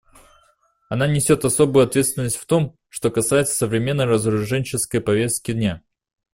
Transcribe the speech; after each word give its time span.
Она 0.89 1.05
несет 1.05 1.45
особую 1.45 1.85
ответственность 1.85 2.37
в 2.37 2.47
том, 2.47 2.75
что 2.89 3.11
касается 3.11 3.53
современной 3.53 4.05
разоруженческой 4.05 4.99
повестки 4.99 5.51
дня. 5.53 5.83